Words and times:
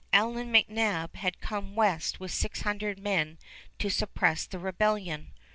Allan 0.11 0.51
McNab 0.51 1.13
had 1.17 1.41
come 1.41 1.75
west 1.75 2.19
with 2.19 2.31
six 2.31 2.61
hundred 2.61 2.97
men 2.97 3.37
to 3.77 3.87
suppress 3.91 4.47
the 4.47 4.57
rebellion. 4.57 5.31